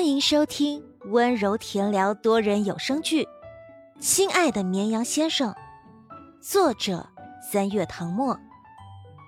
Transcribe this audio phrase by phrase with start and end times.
[0.00, 3.24] 欢迎收听温柔甜聊多人有声剧
[4.00, 5.52] 《亲爱的绵羊先生》，
[6.40, 7.06] 作者
[7.52, 8.40] 三月唐末，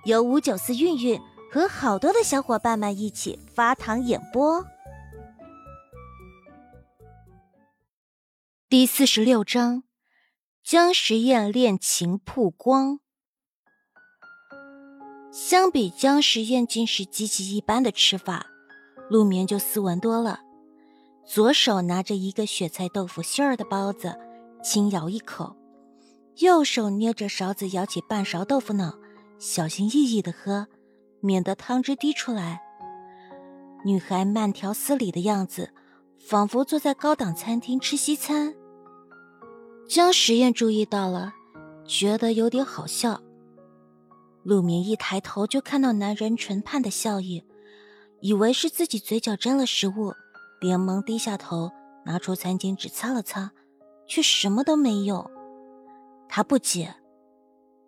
[0.07, 1.21] 由五九四韵韵
[1.53, 4.65] 和好多的小伙伴们一起发糖演播。
[8.71, 9.83] 第四十六章：
[10.65, 13.01] 姜时宴恋情曝光。
[15.31, 18.47] 相比姜时宴竟是极其一般的吃法，
[19.11, 20.41] 陆眠就斯文多了。
[21.25, 24.19] 左手拿着一个雪菜豆腐馅儿的包子，
[24.63, 25.57] 轻咬一口；
[26.39, 28.99] 右手捏着勺子舀起半勺豆腐脑，
[29.39, 30.67] 小心翼翼的喝，
[31.21, 32.61] 免得汤汁滴出来。
[33.85, 35.73] 女孩慢条斯理的样子，
[36.19, 38.55] 仿佛坐在高档餐厅吃西餐。
[39.89, 41.33] 江实验注意到了，
[41.87, 43.21] 觉得有点好笑。
[44.43, 47.45] 陆明一抬头就看到男人唇畔的笑意，
[48.21, 50.13] 以为是自己嘴角沾了食物。
[50.63, 51.73] 连忙低下头，
[52.05, 53.51] 拿出餐巾纸擦了擦，
[54.07, 55.29] 却什么都没有。
[56.29, 56.95] 他不解：“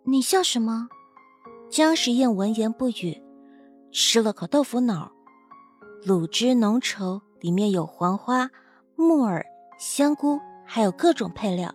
[0.03, 0.89] 你笑什么？”
[1.71, 3.23] 姜时宴闻言不语，
[3.93, 5.09] 吃了口豆腐脑，
[6.05, 8.51] 卤汁浓稠，里面有黄花、
[8.97, 9.45] 木耳、
[9.79, 11.73] 香菇，还有各种配料，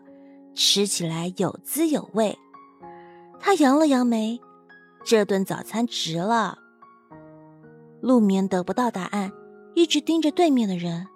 [0.54, 2.38] 吃起来有滋有味。
[3.40, 4.38] 他扬了扬眉
[5.02, 6.58] ：“这顿早餐值了。”
[8.02, 9.32] 陆眠得不到答案。
[9.74, 11.06] 一直盯着对面的人，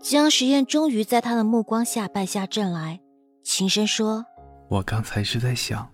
[0.00, 3.00] 江时宴终于在他的目光下败下阵来，
[3.42, 4.24] 轻声说
[4.68, 5.88] ：“我刚才是在想，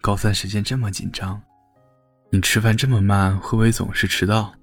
[0.00, 1.40] 高三时间这么紧张，
[2.30, 4.54] 你吃饭这么慢，会不会总是迟到？”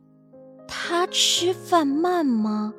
[0.67, 2.73] 他吃饭慢吗？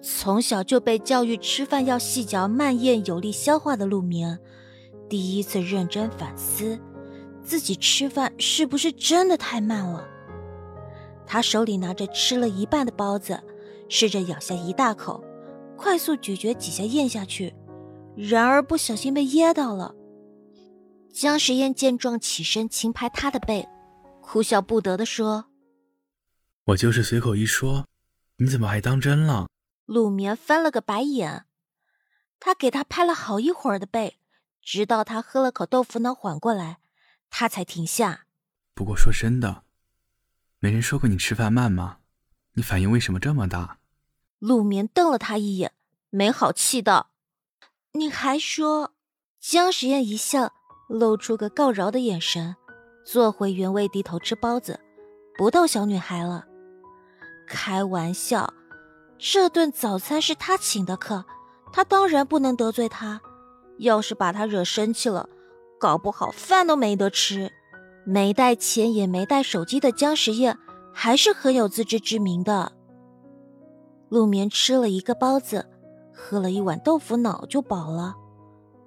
[0.00, 4.38] 从小就被教育吃饭要细嚼慢咽，有利消化的陆明，
[5.08, 6.78] 第一次认真反思，
[7.44, 10.08] 自己吃饭是不是真的太慢了。
[11.32, 13.42] 他手里拿着吃了一半的包子，
[13.88, 15.24] 试着咬下一大口，
[15.78, 17.54] 快速咀嚼几下咽下去，
[18.14, 19.94] 然而不小心被噎到了。
[21.10, 23.66] 江时宴见状起身轻拍他的背，
[24.20, 25.46] 哭笑不得地说
[26.68, 27.86] ：“我就是随口一说，
[28.36, 29.48] 你怎么还当真了？”
[29.88, 31.46] 陆眠翻了个白眼，
[32.38, 34.18] 他给他拍了好一会儿的背，
[34.60, 36.80] 直到他喝了口豆腐脑缓过来，
[37.30, 38.26] 他才停下。
[38.74, 39.64] 不过说真的。
[40.62, 41.96] 没人说过你吃饭慢吗？
[42.52, 43.78] 你反应为什么这么大？
[44.38, 45.72] 陆眠瞪了他一眼，
[46.08, 47.10] 没好气道
[47.94, 48.92] ：“你还说？”
[49.42, 50.52] 江时宴一笑，
[50.88, 52.54] 露出个告饶的眼神，
[53.04, 54.78] 坐回原位，低头吃包子，
[55.36, 56.46] 不逗小女孩了。
[57.48, 58.54] 开玩笑，
[59.18, 61.24] 这顿早餐是他请的客，
[61.72, 63.20] 他当然不能得罪他。
[63.78, 65.28] 要是把他惹生气了，
[65.80, 67.52] 搞不好饭都没得吃。
[68.04, 70.56] 没带钱也没带手机的姜时宴，
[70.92, 72.72] 还是很有自知之明的。
[74.08, 75.66] 陆眠吃了一个包子，
[76.12, 78.14] 喝了一碗豆腐脑就饱了，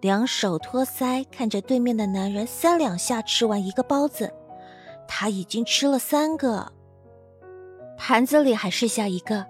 [0.01, 4.31] 两手托腮看着对面的男人三两下吃完一个包子，
[5.07, 6.71] 他已经吃了三个，
[7.97, 9.45] 盘子里还剩下一个。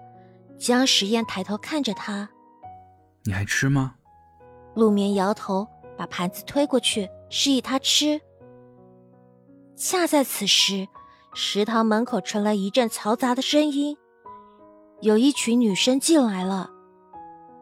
[0.58, 2.30] 姜时宴抬头看着他
[3.24, 3.96] ：“你还吃吗？”
[4.74, 5.68] 陆眠摇头，
[5.98, 8.18] 把盘子推过去，示意他吃。
[9.76, 10.88] 恰在此时，
[11.34, 13.98] 食堂门口传来一阵嘈杂的声音，
[15.02, 16.70] 有一群女生进来了。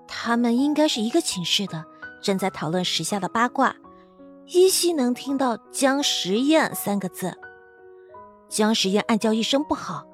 [0.07, 1.85] 她们应该是一个寝室的，
[2.23, 3.75] 正在讨论时下的八卦，
[4.47, 7.37] 依稀能听到“姜时宴”三个字。
[8.49, 10.07] 姜时宴暗叫一声不好，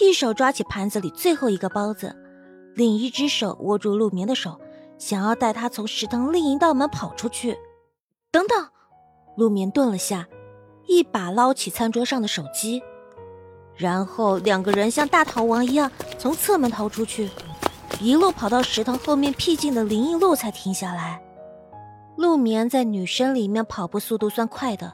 [0.00, 2.16] 一手抓起盘子里最后一个包子，
[2.74, 4.58] 另一只手握住陆眠的手，
[4.96, 7.58] 想要带他从食堂另一道门跑出去。
[8.30, 8.66] 等等，
[9.36, 10.26] 陆眠顿了下。
[10.86, 12.82] 一把捞起餐桌上的手机，
[13.76, 17.30] 然后两个人像大逃亡一样从侧门逃出去，
[18.00, 21.20] 一路跑到食堂后面僻静的林荫路才停下来。
[22.16, 24.92] 陆眠在女生里面跑步速度算快的，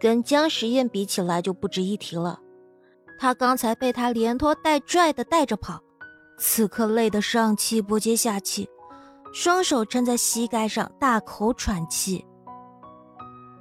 [0.00, 2.40] 跟姜时宴比起来就不值一提了。
[3.20, 5.80] 他刚才被他连拖带拽的带着跑，
[6.38, 8.68] 此刻累得上气不接下气，
[9.32, 12.26] 双手撑在膝盖上大口喘气。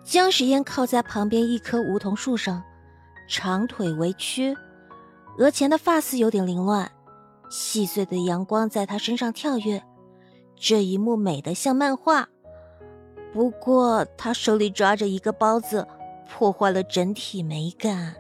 [0.03, 2.61] 姜时烟靠在旁边一棵梧桐树上，
[3.27, 4.55] 长腿微曲，
[5.38, 6.91] 额前的发丝有点凌乱，
[7.50, 9.81] 细碎的阳光在他身上跳跃，
[10.57, 12.27] 这一幕美得像漫画。
[13.31, 15.88] 不过他手里抓着一个包子，
[16.29, 18.15] 破坏了整体美感。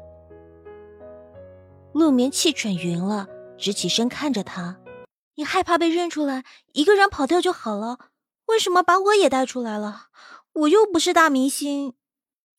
[1.91, 3.27] 陆眠气喘匀了，
[3.57, 4.79] 直起身看着他
[5.35, 7.99] ：“你害怕被认出来，一个人跑掉就好了，
[8.47, 10.07] 为什么把我也带出来了？”
[10.53, 11.95] 我又不是大明星，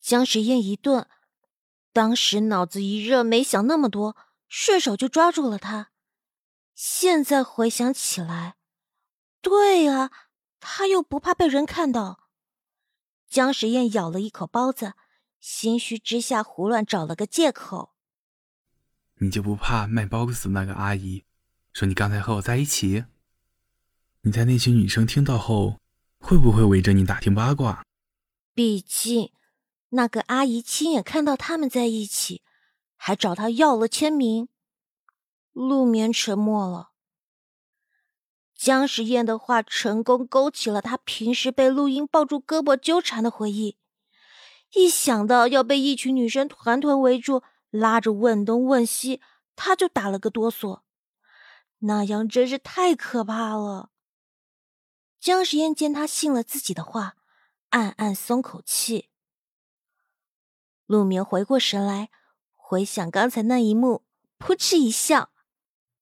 [0.01, 1.07] 姜时宴一顿，
[1.93, 4.17] 当时脑子一热，没想那么多，
[4.49, 5.91] 顺手就抓住了他。
[6.73, 8.55] 现在回想起来，
[9.41, 10.11] 对啊，
[10.59, 12.27] 他又不怕被人看到。
[13.29, 14.93] 姜时宴咬了一口包子，
[15.39, 17.95] 心虚之下胡乱找了个借口
[19.19, 21.23] ：“你就不怕卖包子那个阿姨
[21.71, 23.05] 说你刚才和我在一起？
[24.21, 25.79] 你在那群女生听到后，
[26.19, 27.84] 会不会围着你打听八卦？
[28.55, 29.31] 毕竟，
[29.89, 32.41] 那个阿姨亲眼看到他们在一起，
[32.95, 34.47] 还找他要了签名。”
[35.51, 36.91] 陆眠沉默了。
[38.55, 43.77] 姜时宴的话成功勾起了他平时被陆英抱住胳膊纠缠的回忆，
[44.73, 49.21] 一想到要被一群女生团团围住，拉着问东问西，
[49.57, 50.79] 他就打了个哆嗦。
[51.79, 53.89] 那样真是太可怕了。
[55.19, 57.15] 姜时宴见他信了自己的话，
[57.75, 59.09] 暗暗松口气。
[60.85, 62.09] 陆眠回过神来，
[62.53, 64.05] 回想刚才那一幕，
[64.37, 65.31] 扑哧一笑。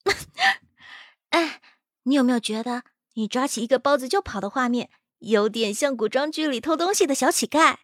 [1.30, 1.64] 哎，
[2.04, 2.84] 你有没有觉得
[3.14, 7.78] 你抓起一个包子就跑的画面，有点像古装剧里偷东西的小乞丐？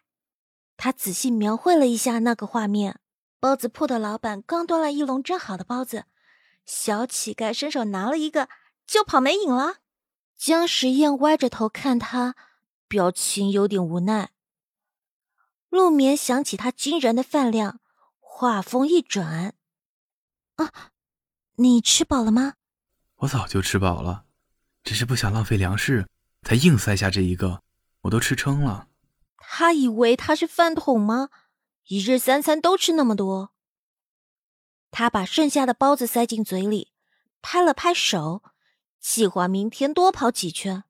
[0.76, 3.00] 他仔细描绘了一下那个画面：
[3.40, 6.04] 包子铺的老板刚端了一笼蒸好的包子，
[6.64, 8.48] 小乞丐伸手拿了一个
[8.86, 9.78] 就跑没影了。
[10.36, 12.36] 姜时宴歪着头看他，
[12.90, 14.30] 表情有点无奈。
[15.68, 17.78] 陆眠想起他惊人的饭量，
[18.18, 19.54] 话锋一转
[20.56, 20.90] ：“啊。”
[21.54, 22.54] 你吃饱了吗？
[23.18, 24.24] 我早就吃饱了，
[24.82, 26.08] 只是不想浪费粮食，
[26.42, 27.62] 才硬塞下这一个。
[28.00, 28.88] 我都吃撑了。
[29.36, 31.28] 他以为他是饭桶吗？
[31.86, 33.52] 一日三餐都吃那么多。
[34.90, 36.90] 他把剩下的包子塞进嘴里，
[37.40, 38.42] 拍了拍手，
[38.98, 40.82] 计划明天多跑几圈。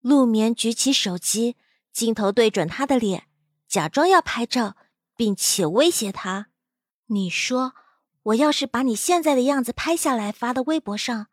[0.00, 1.56] 陆眠举起手机，
[1.92, 3.24] 镜头对准他的脸，
[3.68, 4.76] 假装要拍照，
[5.16, 6.48] 并且威胁他
[7.08, 7.72] ：“你说。”
[8.24, 11.28] 我要是把你现在的样子拍下来发到微博上，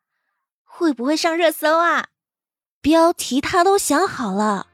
[0.63, 2.07] 会不会上热搜啊？
[2.79, 4.67] 标题他都想好了，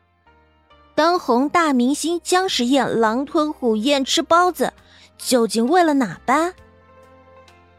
[0.93, 4.73] 当红大明星姜时宴狼吞虎咽吃包子，
[5.17, 6.53] 究竟为了哪般？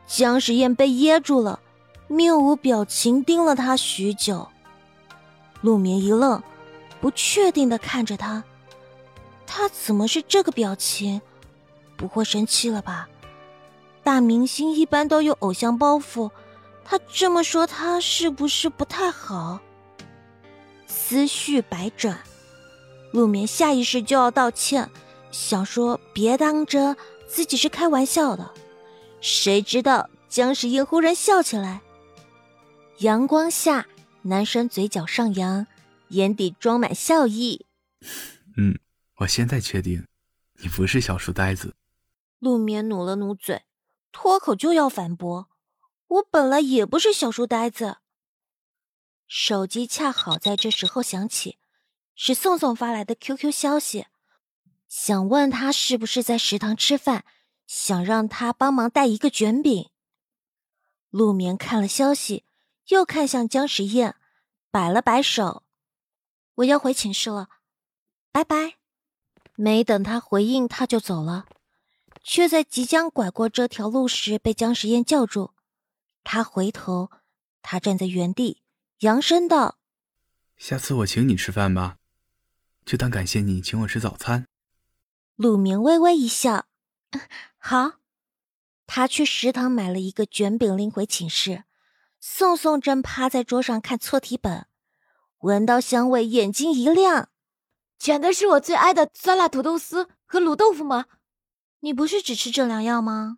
[0.04, 1.60] 姜时宴被噎住了，
[2.08, 4.48] 面无表情盯了他许久。
[5.64, 6.42] 陆眠一愣，
[7.00, 8.44] 不确定的看着他，
[9.46, 11.22] 他怎么是这个表情？
[11.96, 13.08] 不会生气了吧？
[14.02, 16.30] 大明星一般都有偶像包袱，
[16.84, 19.58] 他这么说，他是不是不太好？
[20.86, 22.18] 思绪百转，
[23.10, 24.90] 陆眠下意识就要道歉，
[25.30, 26.94] 想说别当真，
[27.26, 28.50] 自己是开玩笑的。
[29.22, 31.80] 谁知道姜时宴忽然笑起来。
[32.98, 33.86] 阳光下，
[34.24, 35.66] 男生嘴角上扬，
[36.08, 37.66] 眼底装满笑意。
[38.56, 38.78] 嗯，
[39.18, 40.06] 我现在确定，
[40.60, 41.76] 你不是小书呆子。
[42.38, 43.62] 陆眠努了努嘴。
[44.12, 45.48] 脱口就要反驳，
[46.06, 47.96] 我本来也不是小书呆子。
[49.26, 51.58] 手机恰好在这时候响起，
[52.14, 54.06] 是宋宋发来的 QQ 消息，
[54.88, 57.24] 想问他是不是在食堂吃饭，
[57.66, 59.90] 想让他帮忙带一个卷饼。
[61.10, 62.44] 陆眠看了消息，
[62.88, 64.16] 又看向姜时宴，
[64.70, 65.62] 摆了摆手
[66.56, 67.48] ：“我要回寝室了，
[68.30, 68.76] 拜拜。”
[69.56, 71.46] 没等他回应，他就走了。
[72.22, 75.52] 却在即将拐过这条路时被姜时宴叫住。
[76.24, 77.10] 他回头，
[77.62, 78.62] 他站在原地，
[79.00, 79.78] 扬声道
[80.56, 81.98] ：“下次我请你吃饭吧，
[82.84, 84.46] 就当感谢你请我吃早餐。”
[85.36, 86.66] 陆明微微一笑
[87.58, 87.92] ：“好。”
[88.86, 91.64] 他去食堂买了一个卷饼拎回寝室。
[92.26, 94.66] 宋宋正趴在桌上看错题本，
[95.40, 97.28] 闻到香味，眼睛一亮
[98.00, 101.04] ：“卷的是我最爱的酸辣土豆丝和卤豆腐吗？”
[101.80, 103.36] 你不是只吃这两样吗？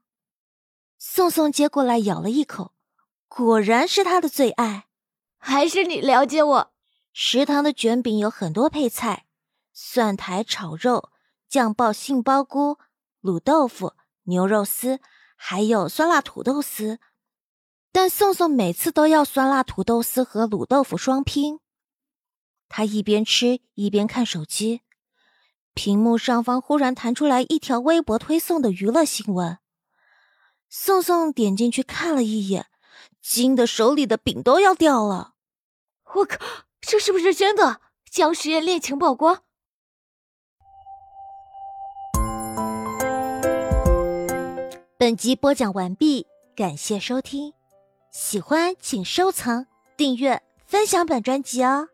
[0.99, 2.75] 宋宋接过来咬了一口，
[3.26, 4.87] 果然是他的最爱。
[5.37, 6.73] 还是你了解我。
[7.12, 9.26] 食堂的卷饼有很多配菜：
[9.73, 11.11] 蒜苔炒肉、
[11.49, 12.78] 酱爆杏鲍菇、
[13.21, 13.95] 卤豆腐、
[14.26, 15.00] 牛肉丝，
[15.35, 17.00] 还有酸辣土豆丝。
[17.97, 21.61] 但宋宋每次都要酸辣土豆丝和卤豆腐双拼。
[22.69, 24.83] 他一边吃一边看手机。
[25.73, 29.57] 屏幕上方忽然弹出来一条微博推送的娱乐新闻，
[30.69, 32.67] 宋宋点进去看了一眼，
[33.23, 35.33] 惊得手里的饼都要掉了。
[36.17, 36.37] 我靠，
[36.83, 37.81] 这是不是真的？
[38.11, 39.43] 僵尸宴恋情曝光。
[44.99, 47.55] 本集播讲完毕，感谢收听，
[48.18, 51.87] 喜欢请收藏、订阅、分享本专辑哦。